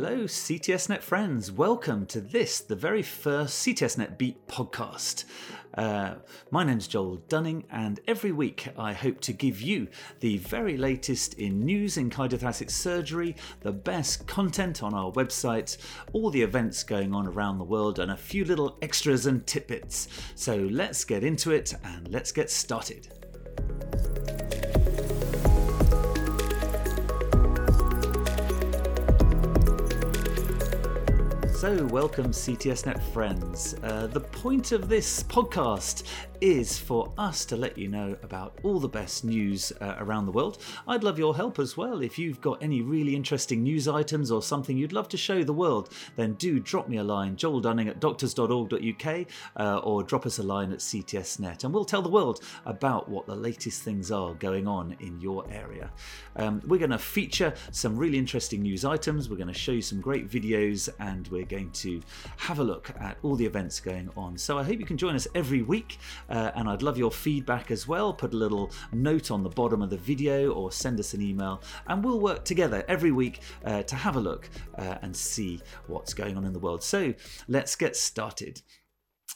[0.00, 1.50] Hello, CTSNet friends.
[1.50, 5.24] Welcome to this, the very first CTSNet Beat podcast.
[5.74, 6.14] Uh,
[6.52, 9.88] my name's Joel Dunning, and every week I hope to give you
[10.20, 15.76] the very latest in news in cardiothoracic surgery, the best content on our website,
[16.12, 20.06] all the events going on around the world, and a few little extras and tidbits.
[20.36, 23.17] So let's get into it and let's get started.
[31.58, 33.74] So, welcome, CTSNet friends.
[33.82, 36.04] Uh, the point of this podcast
[36.40, 40.32] is for us to let you know about all the best news uh, around the
[40.32, 40.58] world.
[40.86, 42.00] I'd love your help as well.
[42.00, 45.52] If you've got any really interesting news items or something you'd love to show the
[45.52, 50.38] world, then do drop me a line, Joel Dunning at doctors.org.uk, uh, or drop us
[50.38, 54.34] a line at CTSNet, and we'll tell the world about what the latest things are
[54.34, 55.90] going on in your area.
[56.36, 59.82] Um, we're going to feature some really interesting news items, we're going to show you
[59.82, 62.00] some great videos, and we're going to
[62.36, 64.36] have a look at all the events going on.
[64.38, 65.98] So I hope you can join us every week.
[66.28, 68.12] Uh, and I'd love your feedback as well.
[68.12, 71.62] Put a little note on the bottom of the video or send us an email,
[71.86, 76.14] and we'll work together every week uh, to have a look uh, and see what's
[76.14, 76.82] going on in the world.
[76.82, 77.14] So
[77.48, 78.62] let's get started.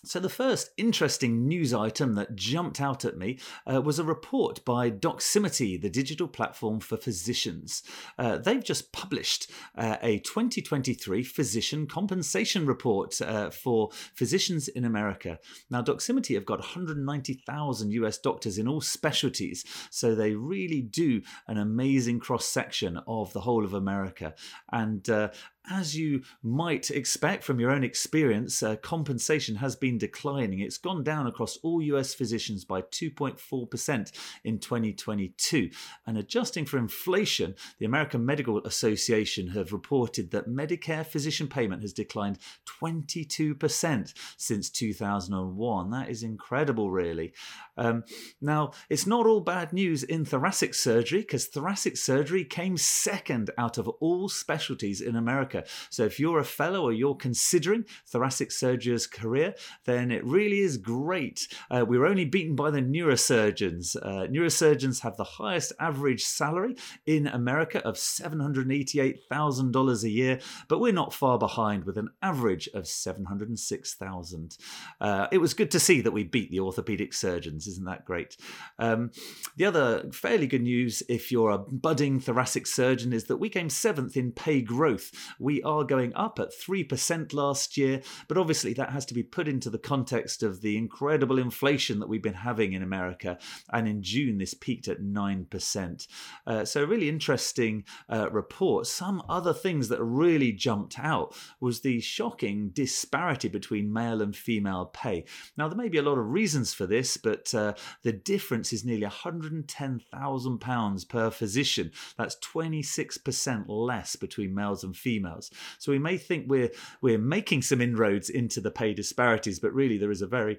[0.05, 3.39] So, the first interesting news item that jumped out at me
[3.73, 7.85] uh, was a report by Doximity, the digital platform for physicians.
[8.19, 15.39] Uh, they've just published uh, a 2023 physician compensation report uh, for physicians in America.
[15.71, 21.59] Now, Doximity have got 190,000 US doctors in all specialties, so they really do an
[21.59, 24.35] amazing cross section of the whole of America.
[24.73, 25.29] And uh,
[25.71, 30.61] as you might expect from your own experience, uh, compensation has been declining.
[30.61, 34.13] It's gone down across all US physicians by 2.4%
[34.45, 35.71] in 2022.
[36.07, 41.93] And adjusting for inflation, the American Medical Association have reported that Medicare physician payment has
[41.93, 45.91] declined 22% since 2001.
[45.91, 47.33] That is incredible, really.
[47.77, 48.05] Um,
[48.41, 53.79] now, it's not all bad news in thoracic surgery because thoracic surgery came second out
[53.79, 55.52] of all specialties in America.
[55.91, 59.55] So, if you're a fellow or you're considering thoracic surgery's career,
[59.85, 61.49] then it really is great.
[61.71, 63.97] Uh, we were only beaten by the neurosurgeons.
[63.97, 66.77] Uh, neurosurgeons have the highest average salary
[67.07, 72.87] in America of $788,000 a year, but we're not far behind with an average of
[72.87, 74.57] 706,000.
[75.01, 77.67] Uh, it was good to see that we beat the orthopedic surgeons.
[77.67, 78.37] Isn't that great?
[78.79, 79.11] Um,
[79.57, 83.71] the other fairly good news, if you're a budding thoracic surgeon, is that we came
[83.71, 85.11] seventh in pay growth.
[85.43, 89.49] We are going up at 3% last year, but obviously that has to be put
[89.49, 93.39] into the context of the incredible inflation that we've been having in America.
[93.73, 96.07] And in June, this peaked at 9%.
[96.47, 98.87] Uh, so, really interesting uh, report.
[98.87, 104.87] Some other things that really jumped out was the shocking disparity between male and female
[104.87, 105.25] pay.
[105.57, 108.85] Now, there may be a lot of reasons for this, but uh, the difference is
[108.85, 111.91] nearly £110,000 per physician.
[112.17, 115.32] That's 26% less between males and females.
[115.79, 116.71] So we may think we're
[117.01, 120.59] we're making some inroads into the pay disparities, but really there is a very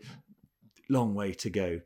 [0.90, 1.80] long way to go.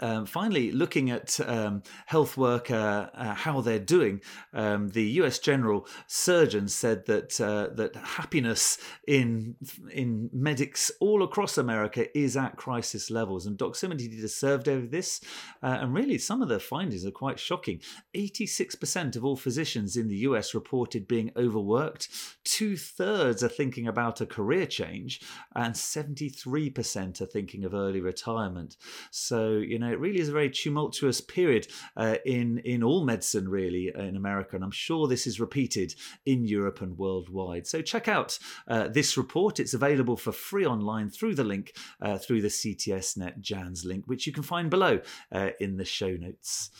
[0.00, 4.20] Um, finally, looking at um, health worker uh, how they're doing,
[4.52, 5.38] um, the U.S.
[5.38, 9.56] General Surgeon said that uh, that happiness in
[9.90, 14.90] in medics all across America is at crisis levels, and Doximity did a survey of
[14.90, 15.20] this,
[15.62, 17.80] uh, and really some of the findings are quite shocking.
[18.12, 20.54] Eighty-six percent of all physicians in the U.S.
[20.54, 22.08] reported being overworked.
[22.44, 25.20] Two thirds are thinking about a career change,
[25.54, 28.76] and seventy-three percent are thinking of early retirement.
[29.10, 33.48] So you know, it really is a very tumultuous period uh, in in all medicine,
[33.48, 35.94] really, uh, in America, and I'm sure this is repeated
[36.24, 37.66] in Europe and worldwide.
[37.66, 38.38] So check out
[38.68, 39.60] uh, this report.
[39.60, 44.26] It's available for free online through the link uh, through the CTSNet JANS link, which
[44.26, 45.00] you can find below
[45.32, 46.70] uh, in the show notes.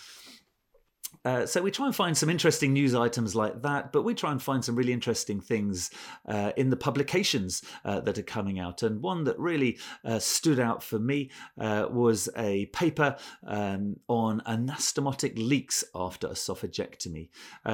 [1.26, 4.30] Uh, so we try and find some interesting news items like that, but we try
[4.30, 5.90] and find some really interesting things
[6.28, 8.84] uh, in the publications uh, that are coming out.
[8.84, 14.40] And one that really uh, stood out for me uh, was a paper um, on
[14.46, 17.28] anastomotic leaks after esophagectomy.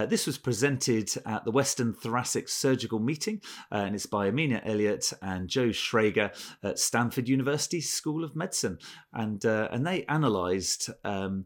[0.09, 5.50] this was presented at the Western Thoracic Surgical Meeting, and it's by Irmina Elliott and
[5.50, 6.31] Joe Shrager
[6.62, 8.79] at Stanford University School of Medicine,
[9.12, 10.88] and and they analysed.
[11.05, 11.44] Um,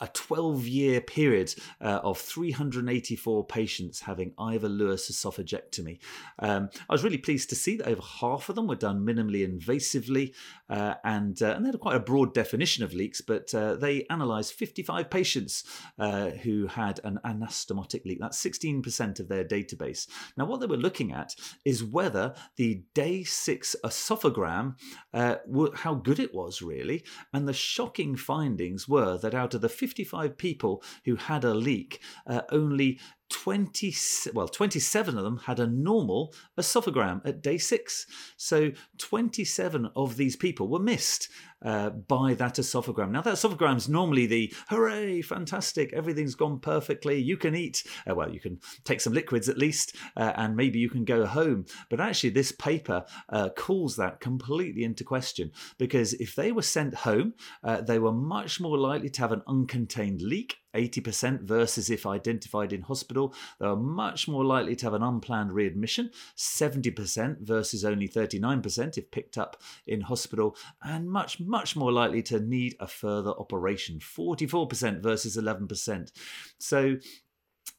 [0.00, 5.98] a 12 year period uh, of 384 patients having Ivor Lewis esophagectomy.
[6.38, 9.46] Um, I was really pleased to see that over half of them were done minimally
[9.46, 10.34] invasively,
[10.68, 14.06] uh, and, uh, and they had quite a broad definition of leaks, but uh, they
[14.10, 15.64] analysed 55 patients
[15.98, 18.18] uh, who had an anastomotic leak.
[18.20, 20.08] That's 16% of their database.
[20.36, 21.34] Now, what they were looking at
[21.64, 24.76] is whether the day six esophagram,
[25.14, 25.36] uh,
[25.74, 30.36] how good it was really, and the shocking findings were that out of the 55
[30.36, 32.98] people who had a leak, uh, only
[33.28, 33.94] 20
[34.34, 38.06] well 27 of them had a normal esophagram at day 6
[38.36, 41.28] so 27 of these people were missed
[41.66, 47.20] uh, by that esophagram now that esophagram is normally the hooray fantastic everything's gone perfectly
[47.20, 50.78] you can eat uh, well you can take some liquids at least uh, and maybe
[50.78, 51.66] you can go home.
[51.90, 56.94] But actually this paper uh, calls that completely into question because if they were sent
[56.94, 57.34] home
[57.64, 62.72] uh, they were much more likely to have an uncontained leak 80% versus if identified
[62.72, 68.08] in hospital, they are much more likely to have an unplanned readmission, 70% versus only
[68.08, 73.30] 39% if picked up in hospital, and much, much more likely to need a further
[73.30, 76.12] operation, 44% versus 11%.
[76.58, 76.96] So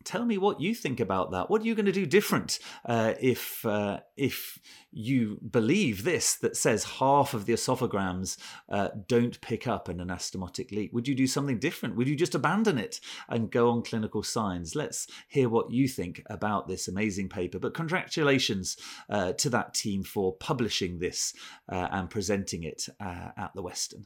[0.07, 1.49] tell me what you think about that.
[1.49, 4.57] What are you going to do different uh, if uh, if
[4.91, 8.37] you believe this that says half of the esophagrams
[8.69, 10.91] uh, don't pick up an anastomotic leak?
[10.93, 11.95] Would you do something different?
[11.95, 14.75] Would you just abandon it and go on clinical signs?
[14.75, 17.59] Let's hear what you think about this amazing paper.
[17.59, 18.77] But congratulations
[19.09, 21.33] uh, to that team for publishing this
[21.69, 24.05] uh, and presenting it uh, at the Western.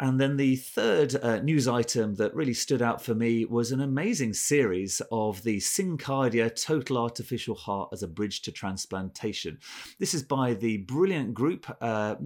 [0.00, 3.80] And then the third uh, news item that really stood out for me was an
[3.80, 9.58] amazing series of the SynCardia Total Artificial Heart as a Bridge to Transplantation.
[10.00, 12.16] This is by the brilliant group uh,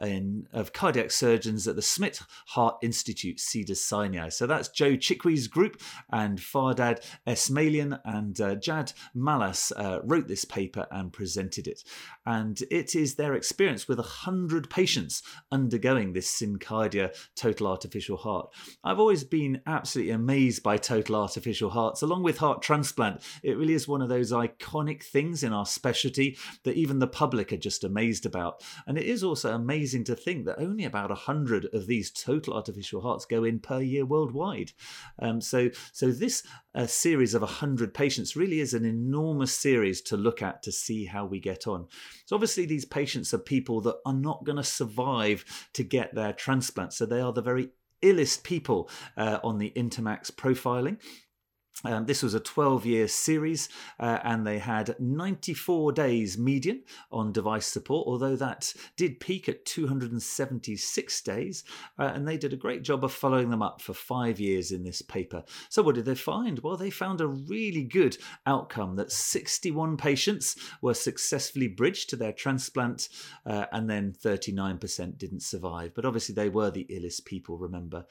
[0.00, 4.30] in, of cardiac surgeons at the Smith Heart Institute, Cedars Sinai.
[4.30, 10.46] So that's Joe Chikwe's group, and Fardad Esmailian and uh, Jad Malas uh, wrote this
[10.46, 11.84] paper and presented it.
[12.24, 18.50] And it is their experience with 100 patients undergoing this SynCardia total artificial heart.
[18.84, 23.22] I've always been absolutely amazed by total artificial hearts, along with heart transplant.
[23.42, 27.52] It really is one of those iconic things in our specialty that even the public
[27.52, 28.62] are just amazed about.
[28.86, 33.00] And it is also amazing to think that only about 100 of these total artificial
[33.00, 34.72] hearts go in per year worldwide.
[35.20, 36.42] Um, so, so this
[36.74, 41.04] uh, series of 100 patients really is an enormous series to look at to see
[41.04, 41.86] how we get on.
[42.26, 46.32] So, obviously, these patients are people that are not going to survive to get their
[46.32, 46.99] transplants.
[47.00, 47.70] So they are the very
[48.02, 50.98] illest people uh, on the INTERMACS profiling.
[51.82, 53.68] Um, this was a 12 year series
[53.98, 59.64] uh, and they had 94 days median on device support, although that did peak at
[59.64, 61.64] 276 days.
[61.98, 64.84] Uh, and they did a great job of following them up for five years in
[64.84, 65.42] this paper.
[65.68, 66.58] So, what did they find?
[66.58, 72.32] Well, they found a really good outcome that 61 patients were successfully bridged to their
[72.32, 73.08] transplant
[73.46, 75.94] uh, and then 39% didn't survive.
[75.94, 78.04] But obviously, they were the illest people, remember.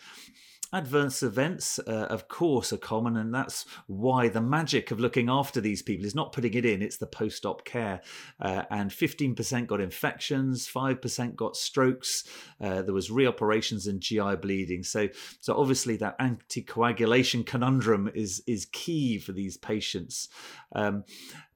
[0.71, 5.59] Adverse events, uh, of course, are common, and that's why the magic of looking after
[5.59, 8.01] these people is not putting it in, it's the post op care.
[8.39, 12.23] Uh, and 15% got infections, 5% got strokes,
[12.61, 14.83] uh, there was reoperations and GI bleeding.
[14.83, 20.29] So, so obviously, that anticoagulation conundrum is, is key for these patients.
[20.75, 21.03] Um,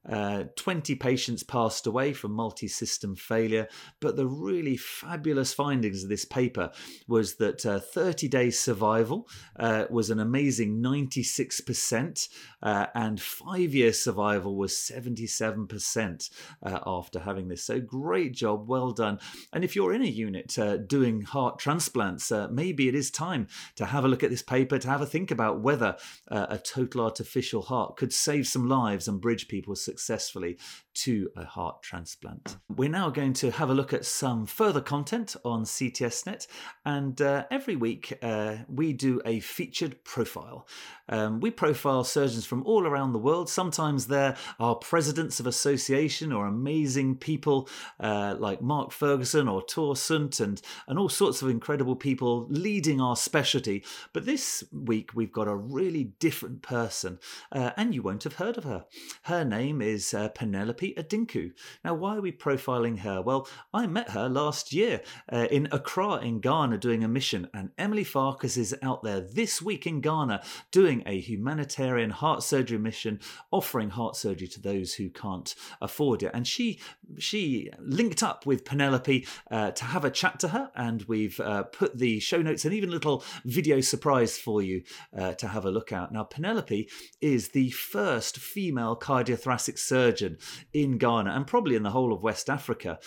[0.10, 3.68] uh, 20 patients passed away from multi system failure,
[4.02, 6.72] but the really fabulous findings of this paper
[7.08, 9.28] was that uh, 30 days survival
[9.58, 12.27] uh, was an amazing 96%,
[12.62, 16.30] uh, and five year survival was 77%
[16.63, 17.63] uh, after having this.
[17.63, 19.20] So, great job, well done.
[19.54, 23.86] And if you're in a unit uh, doing heart transplants, maybe it is time to
[23.86, 25.96] have a look at this paper, to have a think about whether
[26.27, 30.58] a total artificial heart could save some lives and bridge people's successfully
[30.94, 32.58] to a heart transplant.
[32.70, 36.48] We're now going to have a look at some further content on CTSNet,
[36.86, 40.68] and uh, every week uh, we do a featured profile.
[41.10, 43.50] Um, we profile surgeons from all around the world.
[43.50, 47.68] Sometimes there are presidents of association or amazing people
[48.00, 53.02] uh, like Mark Ferguson or Thor Sundt and, and all sorts of incredible people leading
[53.02, 53.84] our specialty.
[54.14, 57.20] But this week we've got a really different person,
[57.52, 58.86] uh, and you won't have heard of her.
[59.24, 61.52] Her name is uh, Penelope Adinku.
[61.84, 63.22] Now, why are we profiling her?
[63.22, 67.72] Well, I met her last year uh, in Accra in Ghana doing a mission, and
[67.78, 73.20] Emily Farkas is out there this week in Ghana doing a humanitarian heart surgery mission,
[73.52, 76.32] offering heart surgery to those who can't afford it.
[76.34, 76.80] And she
[77.18, 81.63] she linked up with Penelope uh, to have a chat to her, and we've uh,
[81.63, 84.84] put the show notes and even a little video surprise for you
[85.18, 86.12] uh, to have a look at.
[86.12, 86.90] Now, Penelope
[87.22, 90.38] is the first female cardiothoracic surgeon
[90.74, 93.00] in Ghana and probably in the whole of West Africa.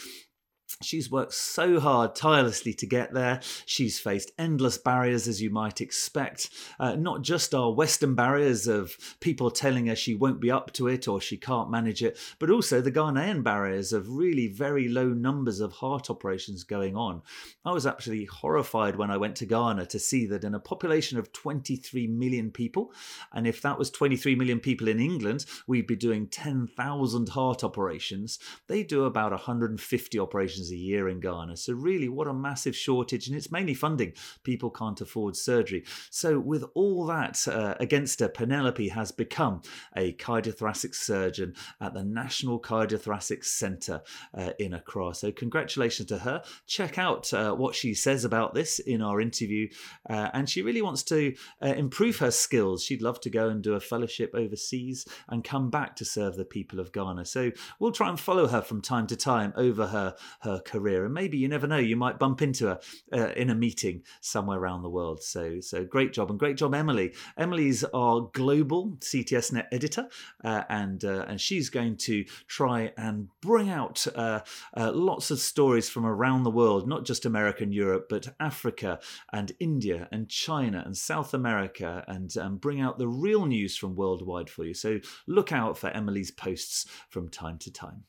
[0.82, 3.40] She's worked so hard, tirelessly to get there.
[3.64, 6.50] She's faced endless barriers, as you might expect.
[6.78, 10.86] Uh, not just our Western barriers of people telling her she won't be up to
[10.88, 15.08] it or she can't manage it, but also the Ghanaian barriers of really very low
[15.08, 17.22] numbers of heart operations going on.
[17.64, 21.18] I was actually horrified when I went to Ghana to see that in a population
[21.18, 22.92] of 23 million people,
[23.32, 28.38] and if that was 23 million people in England, we'd be doing 10,000 heart operations.
[28.66, 31.56] They do about 150 operations a year in Ghana.
[31.56, 33.28] So, really, what a massive shortage.
[33.28, 34.12] And it's mainly funding.
[34.42, 35.84] People can't afford surgery.
[36.10, 39.62] So, with all that uh, against her, Penelope has become
[39.96, 44.02] a cardiothoracic surgeon at the National Cardiothoracic Centre
[44.34, 45.14] uh, in Accra.
[45.14, 46.42] So, congratulations to her.
[46.66, 49.68] Check out uh, what she says about this in our interview.
[50.08, 52.84] Uh, and she really wants to uh, improve her skills.
[52.84, 56.44] She'd love to go and do a fellowship overseas and come back to serve the
[56.44, 57.24] people of Ghana.
[57.24, 60.14] So, we'll try and follow her from time to time over her,
[60.46, 61.04] her career.
[61.04, 62.80] And maybe you never know, you might bump into her
[63.12, 65.22] uh, in a meeting somewhere around the world.
[65.22, 67.14] So, so great job and great job, Emily.
[67.36, 70.08] Emily's our global CTSNet editor,
[70.44, 74.40] uh, and uh, and she's going to try and bring out uh,
[74.76, 79.00] uh, lots of stories from around the world, not just America and Europe, but Africa
[79.32, 83.96] and India and China and South America, and um, bring out the real news from
[83.96, 84.74] worldwide for you.
[84.74, 88.04] So look out for Emily's posts from time to time.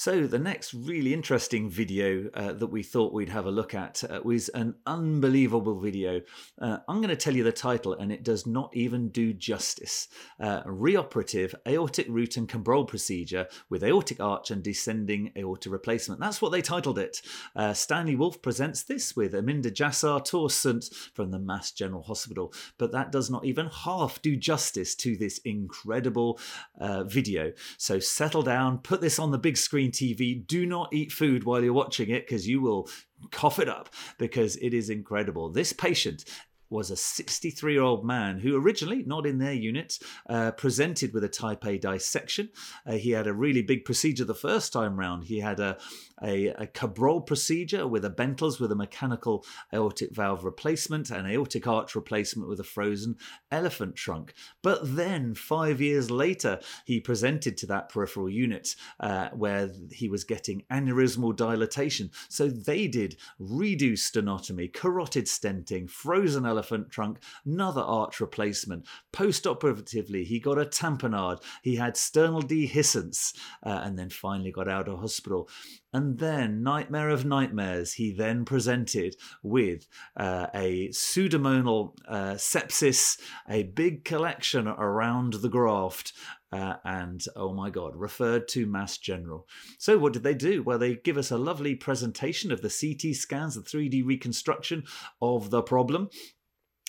[0.00, 4.02] So, the next really interesting video uh, that we thought we'd have a look at
[4.02, 6.22] uh, was an unbelievable video.
[6.58, 10.08] Uh, I'm going to tell you the title, and it does not even do justice.
[10.42, 16.18] Uh, reoperative aortic root and Cabrol procedure with aortic arch and descending aorta replacement.
[16.18, 17.20] That's what they titled it.
[17.54, 22.54] Uh, Stanley Wolf presents this with Arminder Jassar Thor Sundt from the Mass General Hospital,
[22.78, 26.40] but that does not even half do justice to this incredible
[26.80, 27.52] uh, video.
[27.76, 30.46] So, settle down, put this on the big screen TV.
[30.46, 32.88] Do not eat food while you're watching it because you will
[33.30, 35.50] cough it up because it is incredible.
[35.50, 36.24] This patient
[36.70, 39.98] was a 63 year old man who originally, not in their unit,
[40.28, 42.48] uh, presented with a type A dissection.
[42.86, 45.24] Uh, he had a really big procedure the first time round.
[45.24, 45.76] He had a,
[46.22, 51.66] a, a Cabrol procedure with a Bentall's with a mechanical aortic valve replacement, an aortic
[51.66, 53.16] arch replacement with a frozen
[53.50, 54.32] elephant trunk.
[54.62, 60.22] But then, five years later, he presented to that peripheral unit uh, where he was
[60.22, 62.10] getting aneurysmal dilatation.
[62.28, 66.59] So they did redo sternotomy, carotid stenting, frozen elephant
[66.90, 68.86] trunk, another arch replacement.
[69.12, 74.68] Post operatively, he got a tamponade, he had sternal dehiscence, uh, and then finally got
[74.68, 75.48] out of hospital.
[75.92, 83.64] And then, nightmare of nightmares, he then presented with uh, a pseudomonal uh, sepsis, a
[83.64, 86.12] big collection around the graft,
[86.52, 89.46] uh, and oh my god, referred to Mass General.
[89.78, 90.62] So, what did they do?
[90.62, 94.84] Well, they give us a lovely presentation of the CT scans, the 3D reconstruction
[95.20, 96.08] of the problem.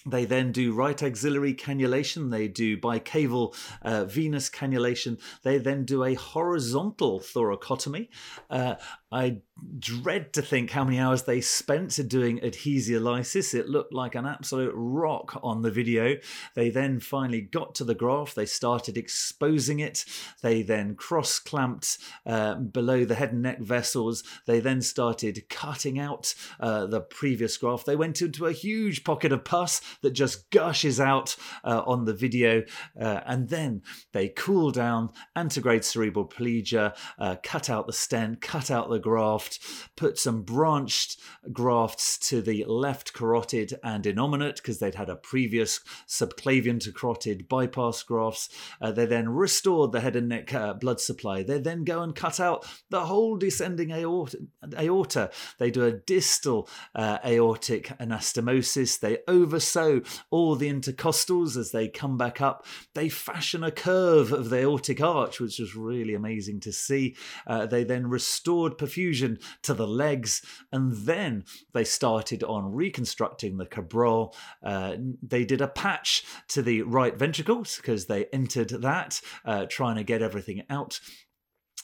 [0.06, 2.30] They then do right axillary cannulation.
[2.32, 5.20] They do bicaval uh, venous cannulation.
[5.44, 8.10] They then do a horizontal thoracotomy.
[8.50, 8.76] Uh,
[9.12, 9.42] I
[9.80, 13.54] dread to think how many hours they spent doing adhesiolysis.
[13.54, 16.18] It looked like an absolute rock on the video.
[16.56, 18.36] They then finally got to the graft.
[18.36, 20.06] They started exposing it.
[20.42, 24.24] They then cross clamped uh, below the head and neck vessels.
[24.46, 27.86] They then started cutting out uh, the previous graft.
[27.86, 32.14] They went into a huge pocket of pus that just gushes out uh, on the
[32.14, 32.64] video.
[33.00, 38.72] Uh, and then they cool down, antegrade cerebral plegia, uh, cut out the stent, cut
[38.72, 39.51] out the graft,
[39.96, 41.20] put some branched
[41.52, 47.48] grafts to the left carotid and innominate because they'd had a previous subclavian to carotid
[47.48, 48.50] bypass grafts.
[48.82, 51.44] Uh, they then restored the head and neck uh, blood supply.
[51.44, 54.38] They then go and cut out the whole descending aorta.
[54.78, 55.32] aorta.
[55.58, 59.00] They do a distal uh, aortic anastomosis.
[59.00, 62.66] They oversew all the intercostals as they come back up.
[62.94, 67.16] They fashion a curve of the aortic arch, which was really amazing to see.
[67.48, 73.58] Uh, they then restored perfusion reconstruction to the legs, and then they started on reconstructing
[73.58, 74.34] the Cabrol.
[74.64, 79.98] Uh, they did a patch to the right ventricles because they entered that, uh, trying
[79.98, 81.00] to get everything out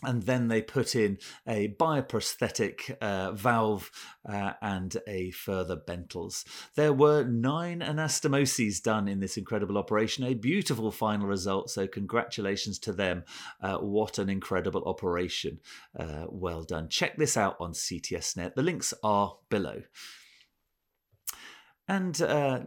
[0.03, 3.89] and then they put in a bioprosthetic uh, valve
[4.27, 6.45] uh, and a further Bentall's.
[6.75, 11.71] There were nine anastomoses done in this incredible operation, a beautiful final result.
[11.71, 13.23] So, congratulations to them.
[13.61, 15.59] Uh, what an incredible operation.
[15.97, 16.89] Uh, well done.
[16.89, 18.53] Check this out on CTSNet.
[18.53, 19.81] The links are below.
[21.87, 22.59] And uh,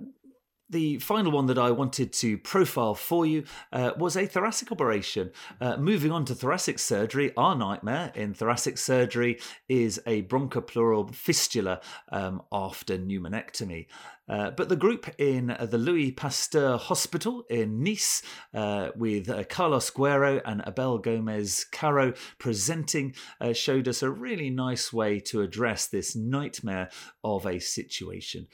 [0.71, 5.33] the final one that I wanted to profile for you uh, was a thoracic operation.
[5.61, 11.81] Uh, moving on to thoracic surgery, our nightmare in thoracic surgery is a bronchopleural fistula
[12.11, 13.87] um, after pneumonectomy.
[14.31, 18.23] Uh, but the group in the Louis Pasteur Hospital in Nice,
[18.55, 24.49] uh, with uh, Carlos Guerro and Abel Gomez Caro presenting, uh, showed us a really
[24.49, 26.91] nice way to address this nightmare
[27.25, 28.47] of a situation.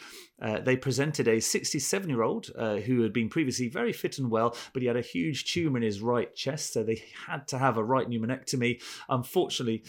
[0.64, 2.46] they presented a 67 year old
[2.86, 5.82] who had been previously very fit and well, but he had a huge tumor in
[5.82, 8.80] his right chest, so they had to have a right pneumonectomy.
[9.10, 9.82] Unfortunately,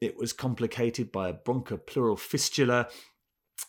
[0.00, 2.88] it was complicated by a bronchopleural fistula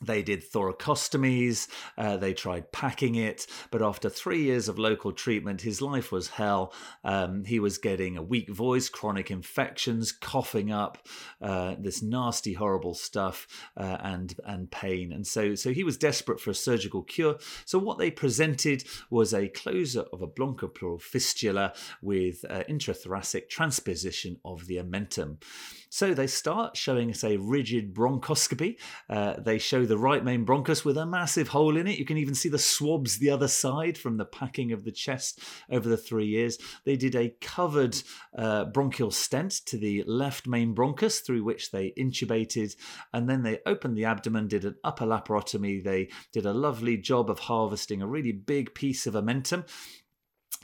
[0.01, 1.67] they did thoracostomies,
[1.97, 6.29] uh, they tried packing it, but after three years of local treatment, his life was
[6.29, 6.73] hell.
[7.03, 10.97] Um, he was getting a weak voice, chronic infections, coughing up,
[11.41, 15.11] uh, this nasty, horrible stuff, uh, and and pain.
[15.11, 17.37] And so, so he was desperate for a surgical cure.
[17.65, 24.37] So what they presented was a closure of a bronchopleural fistula with uh, intrathoracic transposition
[24.45, 25.41] of the omentum.
[25.89, 28.77] So they start showing us a rigid bronchoscopy.
[29.09, 31.99] Uh, they show the right main bronchus with a massive hole in it.
[31.99, 35.41] You can even see the swabs the other side from the packing of the chest
[35.69, 36.57] over the three years.
[36.85, 37.97] They did a covered
[38.37, 42.75] uh, bronchial stent to the left main bronchus through which they intubated,
[43.13, 45.83] and then they opened the abdomen, did an upper laparotomy.
[45.83, 49.65] They did a lovely job of harvesting a really big piece of omentum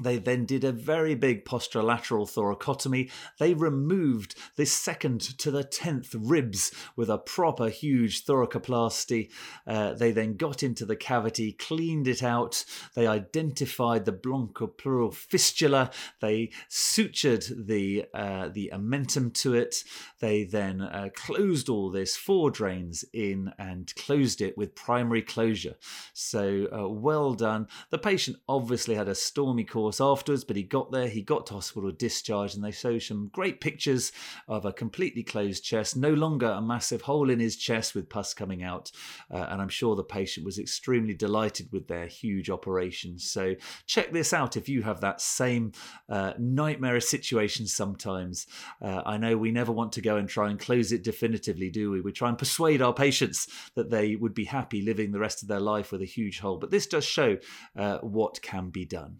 [0.02, 3.10] they then did a very big posterolateral thoracotomy.
[3.40, 9.32] They removed the second to the tenth ribs with a proper huge thoracoplasty.
[9.66, 12.66] Uh, they then got into the cavity, cleaned it out.
[12.94, 15.92] They identified the bronchopleural fistula.
[16.20, 19.84] They sutured the uh, the omentum to it.
[20.20, 25.76] They then uh, closed all this, four drains in, and closed it with primary closure.
[26.14, 27.68] So uh, well done.
[27.92, 31.54] The patient obviously had a stormy course afterwards, but he got there, he got to
[31.54, 34.14] hospital discharged, and they show some great pictures
[34.48, 38.34] of a completely closed chest, no longer a massive hole in his chest with pus
[38.34, 38.90] coming out.
[39.30, 43.20] Uh, and I'm sure the patient was extremely delighted with their huge operation.
[43.20, 43.56] So
[43.86, 45.74] check this out if you have that same
[46.08, 48.48] uh, nightmarish situation sometimes.
[48.82, 51.92] Uh, I know we never want to go and try and close it definitively, do
[51.92, 52.00] we?
[52.00, 55.50] We try and persuade our patients that they would be happy living the rest of
[55.50, 56.60] their life with a huge hole.
[56.60, 57.40] But this does show
[57.76, 59.20] uh, what can be done.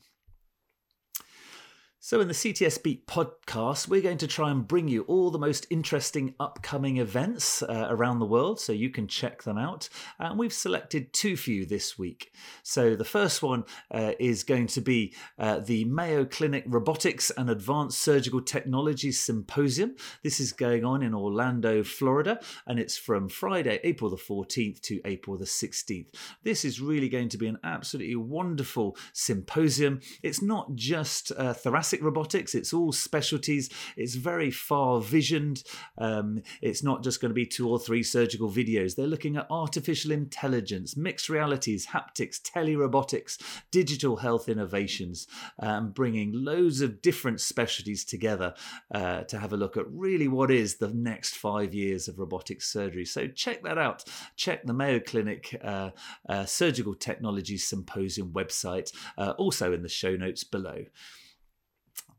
[2.08, 5.40] So, in the CTS Beat podcast, we're going to try and bring you all the
[5.40, 9.90] most interesting upcoming events uh, around the world so you can check them out.
[10.20, 12.32] And we've selected two for you this week.
[12.62, 17.50] So, the first one uh, is going to be uh, the Mayo Clinic Robotics and
[17.50, 19.96] Advanced Surgical Technologies Symposium.
[20.24, 25.02] This is going on in Orlando, Florida, and it's from Friday, April the 14th to
[25.06, 26.14] April the 16th.
[26.44, 30.02] This is really going to be an absolutely wonderful symposium.
[30.22, 32.56] It's not just uh, thoracic classic robotics.
[32.56, 33.70] It's all specialties.
[33.96, 35.64] It's very far visioned.
[35.98, 38.96] Um, it's not just going to be two or three surgical videos.
[38.96, 43.38] They're looking at artificial intelligence, mixed realities, haptics, telerobotics,
[43.72, 45.28] digital health innovations,
[45.60, 48.54] um, bringing loads of different specialties together
[48.94, 52.62] uh, to have a look at really what is the next five years of robotic
[52.62, 53.06] surgery.
[53.06, 54.04] So check that out.
[54.36, 55.92] Check the Mayo Clinic uh,
[56.28, 60.86] uh, Surgical Technology Symposium website, uh, also in the show notes below.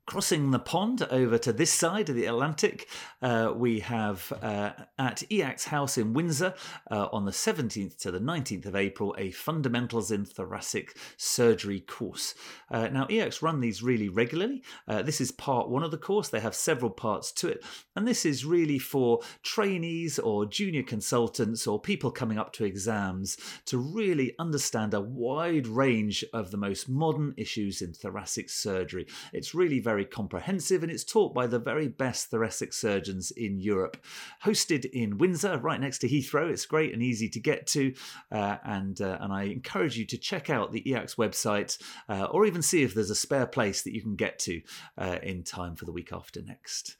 [0.06, 2.88] Crossing the pond over to this side of the Atlantic,
[3.22, 6.54] uh, we have uh, at EACTS House in Windsor
[6.92, 12.36] uh, on the 17th to the 19th of April a Fundamentals in Thoracic Surgery course.
[12.70, 14.62] Uh, now, EACTS run these really regularly.
[14.86, 17.64] Uh, this is part one of the course, they have several parts to it,
[17.96, 23.36] and this is really for trainees or junior consultants or people coming up to exams
[23.64, 29.04] to really understand a wide range of the most modern issues in thoracic surgery.
[29.32, 33.58] It's really very very comprehensive and it's taught by the very best thoracic surgeons in
[33.58, 33.96] Europe.
[34.44, 36.50] Hosted in Windsor, right next to Heathrow.
[36.50, 37.94] It's great and easy to get to,
[38.30, 42.44] uh, and uh, and I encourage you to check out the EACTS website uh, or
[42.44, 44.60] even see if there's a spare place that you can get to
[44.98, 46.96] uh, in time for the week after next.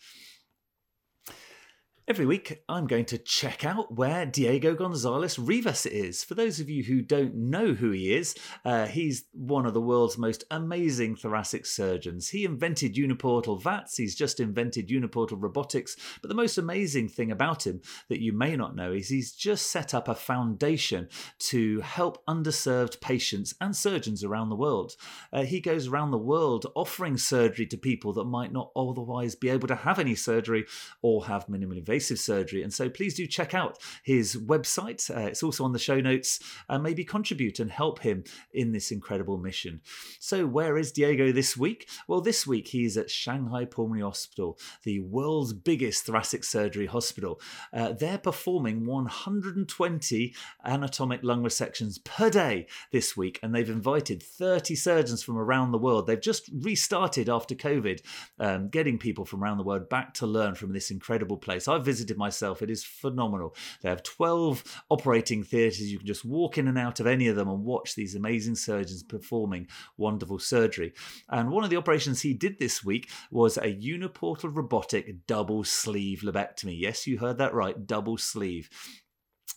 [2.08, 6.22] Every week, I'm going to check out where Diego Gonzalez Rivas is.
[6.22, 9.80] For those of you who don't know who he is, uh, he's one of the
[9.80, 12.28] world's most amazing thoracic surgeons.
[12.28, 15.96] He invented uniportal VATS, he's just invented uniportal robotics.
[16.22, 19.68] But the most amazing thing about him that you may not know is he's just
[19.72, 21.08] set up a foundation
[21.40, 24.94] to help underserved patients and surgeons around the world.
[25.32, 29.48] Uh, he goes around the world offering surgery to people that might not otherwise be
[29.48, 30.64] able to have any surgery
[31.02, 32.62] or have minimally invasive invasive surgery.
[32.62, 35.11] And so please do check out his website.
[35.11, 38.90] Uh, it's also on the show notes and maybe contribute and help him in this
[38.90, 39.80] incredible mission.
[40.20, 41.88] So, where is Diego this week?
[42.06, 47.40] Well, this week he's at Shanghai Pulmonary Hospital, the world's biggest thoracic surgery hospital.
[47.72, 54.74] Uh, they're performing 120 anatomic lung resections per day this week, and they've invited 30
[54.74, 56.06] surgeons from around the world.
[56.06, 58.02] They've just restarted after COVID,
[58.38, 61.68] um, getting people from around the world back to learn from this incredible place.
[61.68, 62.61] I've visited myself.
[62.61, 63.55] It is phenomenal.
[63.81, 65.90] They have 12 operating theatres.
[65.90, 68.57] You can just walk in and out of any of them and watch these amazing
[68.57, 70.92] surgeons performing wonderful surgery.
[71.31, 76.20] And one of the operations he did this week was a uniportal robotic double sleeve
[76.20, 76.79] lobectomy.
[76.79, 78.68] Yes, you heard that right, double sleeve.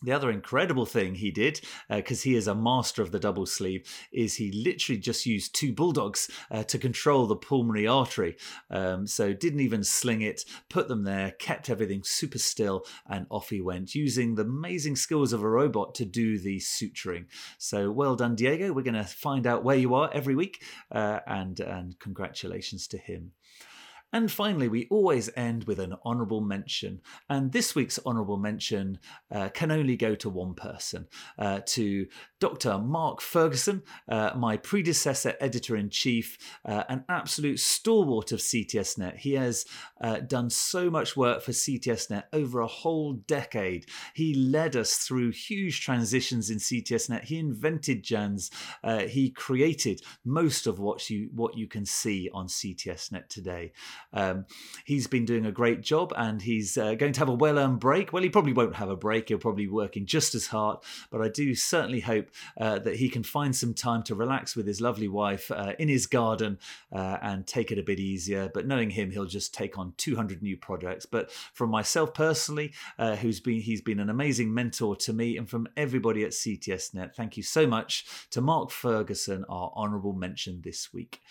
[0.02, 1.60] The other incredible thing he did,
[1.90, 5.54] because uh, he is a master of the double sleeve, is he literally just used
[5.54, 8.38] two bulldogs uh, to control the pulmonary artery.
[8.70, 13.50] Um, so didn't even sling it, put them there, kept everything super still, and off
[13.50, 17.26] he went, using the amazing skills of a robot to do the suturing.
[17.58, 18.72] So well done, Diego.
[18.72, 22.98] We're going to find out where you are every week, uh, and and congratulations to
[22.98, 23.34] him.
[24.12, 27.02] And finally, we always end with an honourable mention.
[27.30, 29.00] And this week's honourable mention
[29.32, 32.08] uh, can only go to one person uh, to
[32.40, 32.78] Dr.
[32.78, 39.18] Mark Ferguson, uh, my predecessor editor in chief, uh, an absolute stalwart of CTSNet.
[39.18, 39.66] He has
[40.00, 43.88] uh, done so much work for CTSNet over a whole decade.
[44.14, 47.26] He led us through huge transitions in CTSNet.
[47.26, 48.52] He invented JANS.
[48.84, 53.74] Uh, he created most of what you, what you can see on CTSNet today.
[54.14, 54.46] Um,
[54.86, 57.82] he's been doing a great job and he's uh, going to have a well earned
[57.82, 58.14] break.
[58.14, 60.78] Well, he probably won't have a break, he'll probably be working just as hard,
[61.12, 62.29] but I do certainly hope
[62.60, 65.88] uh, that he can find some time to relax with his lovely wife uh, in
[65.88, 66.58] his garden
[66.92, 68.50] uh, and take it a bit easier.
[68.54, 71.06] But knowing him, he'll just take on 200 new projects.
[71.06, 75.50] But from myself personally, uh, who's been he's been an amazing mentor to me, and
[75.50, 80.94] from everybody at CTSNet, thank you so much to Mark Ferguson, our honourable mention this
[80.94, 81.22] week.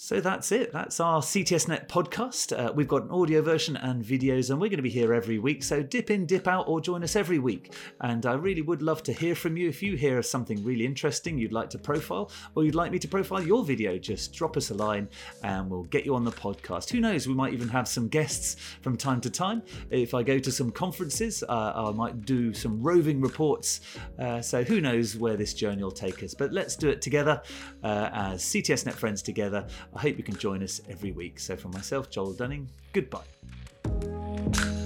[0.00, 0.72] So that's it.
[0.72, 2.56] That's our CTSNet podcast.
[2.56, 5.40] Uh, we've got an audio version and videos, and we're going to be here every
[5.40, 5.64] week.
[5.64, 7.74] So dip in, dip out, or join us every week.
[8.00, 9.68] And I really would love to hear from you.
[9.68, 13.00] If you hear of something really interesting you'd like to profile, or you'd like me
[13.00, 15.08] to profile your video, just drop us a line
[15.42, 16.90] and we'll get you on the podcast.
[16.90, 17.26] Who knows?
[17.26, 19.64] We might even have some guests from time to time.
[19.90, 23.80] If I go to some conferences, uh, I might do some roving reports.
[24.16, 26.34] Uh, so who knows where this journey will take us?
[26.34, 27.42] But let's do it together
[27.82, 29.66] uh, as CTSNet friends together.
[29.94, 31.38] I hope you can join us every week.
[31.38, 34.77] So, for myself, Joel Dunning, goodbye.